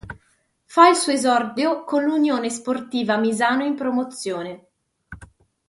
Fa 0.65 0.87
il 0.89 0.95
suo 0.95 1.11
esordio 1.11 1.83
con 1.83 2.01
l'Unione 2.03 2.49
Sportiva 2.49 3.17
Misano 3.17 3.63
in 3.65 3.75
Promozione. 3.75 4.65